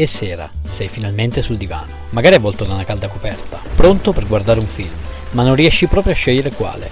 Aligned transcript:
E 0.00 0.06
sera, 0.06 0.50
sei 0.62 0.88
finalmente 0.88 1.42
sul 1.42 1.58
divano, 1.58 1.92
magari 2.12 2.34
avvolto 2.34 2.64
da 2.64 2.72
una 2.72 2.86
calda 2.86 3.08
coperta, 3.08 3.60
pronto 3.76 4.12
per 4.12 4.26
guardare 4.26 4.58
un 4.58 4.64
film, 4.64 4.94
ma 5.32 5.42
non 5.42 5.54
riesci 5.54 5.88
proprio 5.88 6.14
a 6.14 6.16
scegliere 6.16 6.52
quale. 6.52 6.88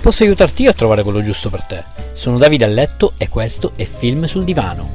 Posso 0.00 0.22
aiutarti 0.22 0.62
io 0.62 0.70
a 0.70 0.74
trovare 0.74 1.02
quello 1.02 1.20
giusto 1.20 1.50
per 1.50 1.66
te. 1.66 1.82
Sono 2.12 2.38
Davide 2.38 2.64
a 2.64 2.68
letto 2.68 3.14
e 3.18 3.28
questo 3.28 3.72
è 3.74 3.84
Film 3.84 4.26
sul 4.26 4.44
divano. 4.44 4.88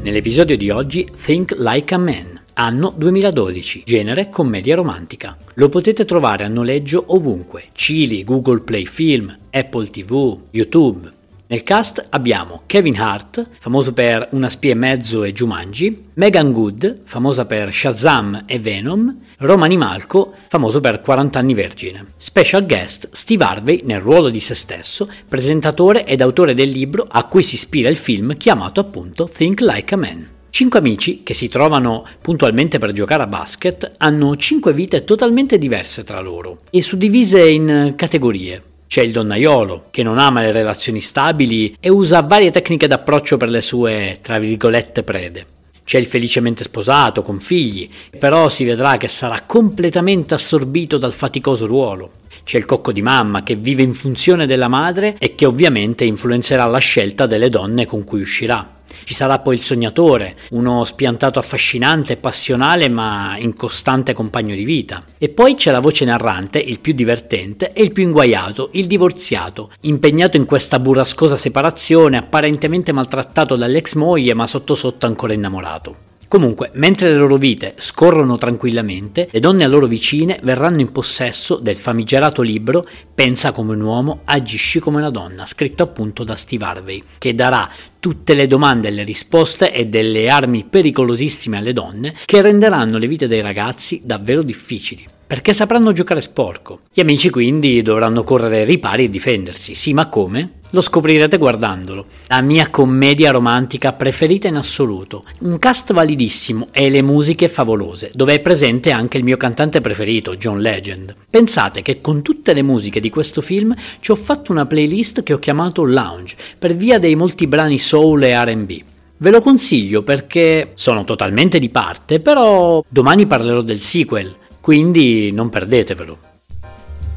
Nell'episodio 0.00 0.56
di 0.56 0.70
oggi 0.70 1.10
Think 1.24 1.56
Like 1.58 1.92
a 1.92 1.98
Man, 1.98 2.40
anno 2.52 2.94
2012, 2.96 3.82
genere 3.84 4.30
commedia 4.30 4.76
romantica. 4.76 5.36
Lo 5.54 5.68
potete 5.68 6.04
trovare 6.04 6.44
a 6.44 6.48
noleggio 6.48 7.02
ovunque, 7.08 7.70
Chili, 7.72 8.22
Google 8.22 8.60
Play 8.60 8.84
Film, 8.84 9.36
Apple 9.50 9.88
TV, 9.88 10.38
YouTube. 10.52 11.16
Nel 11.50 11.62
cast 11.62 12.04
abbiamo 12.10 12.64
Kevin 12.66 13.00
Hart, 13.00 13.48
famoso 13.58 13.94
per 13.94 14.28
Una 14.32 14.50
spia 14.50 14.72
e 14.72 14.74
mezzo 14.74 15.24
e 15.24 15.32
Jumanji, 15.32 16.08
Megan 16.12 16.52
Good, 16.52 17.00
famosa 17.04 17.46
per 17.46 17.72
Shazam 17.72 18.42
e 18.44 18.58
Venom, 18.58 19.16
Romani 19.38 19.78
Malco, 19.78 20.34
famoso 20.48 20.80
per 20.80 21.00
40 21.00 21.38
anni 21.38 21.54
vergine. 21.54 22.04
Special 22.18 22.66
guest 22.66 23.08
Steve 23.12 23.44
Harvey 23.44 23.80
nel 23.84 24.00
ruolo 24.00 24.28
di 24.28 24.40
se 24.40 24.54
stesso, 24.54 25.08
presentatore 25.26 26.04
ed 26.04 26.20
autore 26.20 26.52
del 26.52 26.68
libro 26.68 27.06
a 27.10 27.24
cui 27.24 27.42
si 27.42 27.54
ispira 27.54 27.88
il 27.88 27.96
film 27.96 28.36
chiamato 28.36 28.80
appunto 28.80 29.26
Think 29.26 29.60
Like 29.60 29.94
a 29.94 29.96
Man. 29.96 30.28
Cinque 30.50 30.80
amici, 30.80 31.22
che 31.22 31.32
si 31.32 31.48
trovano 31.48 32.04
puntualmente 32.20 32.76
per 32.76 32.92
giocare 32.92 33.22
a 33.22 33.26
basket, 33.26 33.94
hanno 33.96 34.36
cinque 34.36 34.74
vite 34.74 35.02
totalmente 35.04 35.56
diverse 35.56 36.04
tra 36.04 36.20
loro 36.20 36.64
e 36.68 36.82
suddivise 36.82 37.48
in 37.48 37.94
categorie. 37.96 38.67
C'è 38.88 39.02
il 39.02 39.12
donnaiolo, 39.12 39.88
che 39.90 40.02
non 40.02 40.18
ama 40.18 40.40
le 40.40 40.50
relazioni 40.50 41.02
stabili 41.02 41.76
e 41.78 41.90
usa 41.90 42.22
varie 42.22 42.50
tecniche 42.50 42.86
d'approccio 42.86 43.36
per 43.36 43.50
le 43.50 43.60
sue, 43.60 44.18
tra 44.22 44.38
virgolette, 44.38 45.02
prede. 45.02 45.46
C'è 45.84 45.98
il 45.98 46.06
felicemente 46.06 46.64
sposato, 46.64 47.22
con 47.22 47.38
figli, 47.38 47.86
però 48.18 48.48
si 48.48 48.64
vedrà 48.64 48.96
che 48.96 49.06
sarà 49.06 49.42
completamente 49.44 50.32
assorbito 50.32 50.96
dal 50.96 51.12
faticoso 51.12 51.66
ruolo. 51.66 52.12
C'è 52.44 52.56
il 52.56 52.64
cocco 52.64 52.90
di 52.90 53.02
mamma 53.02 53.42
che 53.42 53.56
vive 53.56 53.82
in 53.82 53.92
funzione 53.92 54.46
della 54.46 54.68
madre 54.68 55.16
e 55.18 55.34
che 55.34 55.44
ovviamente 55.44 56.04
influenzerà 56.04 56.64
la 56.64 56.78
scelta 56.78 57.26
delle 57.26 57.50
donne 57.50 57.84
con 57.84 58.04
cui 58.04 58.22
uscirà. 58.22 58.77
Ci 59.08 59.14
sarà 59.14 59.38
poi 59.38 59.54
il 59.54 59.62
sognatore, 59.62 60.36
uno 60.50 60.84
spiantato 60.84 61.38
affascinante 61.38 62.18
passionale 62.18 62.90
ma 62.90 63.38
incostante 63.38 64.12
compagno 64.12 64.54
di 64.54 64.64
vita. 64.64 65.02
E 65.16 65.30
poi 65.30 65.54
c'è 65.54 65.70
la 65.70 65.80
voce 65.80 66.04
narrante, 66.04 66.58
il 66.58 66.78
più 66.78 66.92
divertente 66.92 67.72
e 67.72 67.82
il 67.82 67.92
più 67.92 68.02
inguaiato, 68.02 68.68
il 68.72 68.84
divorziato, 68.84 69.70
impegnato 69.80 70.36
in 70.36 70.44
questa 70.44 70.78
burrascosa 70.78 71.36
separazione, 71.36 72.18
apparentemente 72.18 72.92
maltrattato 72.92 73.56
dall'ex 73.56 73.94
moglie 73.94 74.34
ma 74.34 74.46
sotto 74.46 74.74
sotto 74.74 75.06
ancora 75.06 75.32
innamorato. 75.32 76.07
Comunque, 76.28 76.70
mentre 76.74 77.10
le 77.10 77.16
loro 77.16 77.36
vite 77.36 77.72
scorrono 77.78 78.36
tranquillamente, 78.36 79.28
le 79.30 79.40
donne 79.40 79.64
a 79.64 79.68
loro 79.68 79.86
vicine 79.86 80.38
verranno 80.42 80.80
in 80.80 80.92
possesso 80.92 81.56
del 81.56 81.76
famigerato 81.76 82.42
libro 82.42 82.84
Pensa 83.14 83.50
come 83.50 83.74
un 83.74 83.80
uomo, 83.80 84.20
agisci 84.24 84.78
come 84.78 84.98
una 84.98 85.10
donna, 85.10 85.46
scritto 85.46 85.82
appunto 85.82 86.24
da 86.24 86.36
Steve 86.36 86.64
Harvey, 86.64 87.02
che 87.16 87.34
darà 87.34 87.68
tutte 87.98 88.34
le 88.34 88.46
domande 88.46 88.88
e 88.88 88.90
le 88.90 89.02
risposte 89.02 89.72
e 89.72 89.86
delle 89.86 90.28
armi 90.28 90.66
pericolosissime 90.68 91.56
alle 91.56 91.72
donne 91.72 92.14
che 92.26 92.42
renderanno 92.42 92.98
le 92.98 93.08
vite 93.08 93.26
dei 93.26 93.40
ragazzi 93.40 94.02
davvero 94.04 94.42
difficili 94.42 95.04
perché 95.28 95.52
sapranno 95.52 95.92
giocare 95.92 96.22
sporco. 96.22 96.80
Gli 96.90 97.00
amici 97.00 97.28
quindi 97.28 97.82
dovranno 97.82 98.24
correre 98.24 98.64
ripari 98.64 99.04
e 99.04 99.10
difendersi. 99.10 99.74
Sì, 99.74 99.92
ma 99.92 100.08
come? 100.08 100.52
Lo 100.70 100.80
scoprirete 100.80 101.38
guardandolo. 101.38 102.06
La 102.26 102.42
mia 102.42 102.68
commedia 102.68 103.30
romantica 103.30 103.92
preferita 103.94 104.48
in 104.48 104.56
assoluto. 104.56 105.24
Un 105.40 105.58
cast 105.58 105.92
validissimo 105.92 106.66
e 106.72 106.90
le 106.90 107.02
musiche 107.02 107.48
favolose, 107.48 108.10
dove 108.14 108.34
è 108.34 108.40
presente 108.40 108.90
anche 108.90 109.16
il 109.16 109.24
mio 109.24 109.36
cantante 109.36 109.80
preferito, 109.80 110.36
John 110.36 110.60
Legend. 110.60 111.14
Pensate 111.30 111.82
che 111.82 112.00
con 112.00 112.22
tutte 112.22 112.52
le 112.52 112.62
musiche 112.62 113.00
di 113.00 113.10
questo 113.10 113.40
film 113.40 113.74
ci 114.00 114.10
ho 114.10 114.16
fatto 114.16 114.52
una 114.52 114.66
playlist 114.66 115.22
che 115.22 115.32
ho 115.32 115.38
chiamato 115.38 115.84
Lounge, 115.84 116.36
per 116.58 116.76
via 116.76 116.98
dei 116.98 117.14
molti 117.14 117.46
brani 117.46 117.78
soul 117.78 118.22
e 118.22 118.44
RB. 118.44 118.82
Ve 119.16 119.30
lo 119.30 119.40
consiglio 119.40 120.02
perché 120.02 120.72
sono 120.74 121.04
totalmente 121.04 121.58
di 121.58 121.70
parte, 121.70 122.20
però 122.20 122.84
domani 122.88 123.26
parlerò 123.26 123.62
del 123.62 123.80
sequel 123.80 124.34
quindi 124.68 125.32
non 125.32 125.48
perdetevelo. 125.48 126.18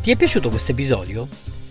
Ti 0.02 0.10
è 0.10 0.16
piaciuto 0.16 0.48
questo 0.48 0.72
episodio? 0.72 1.28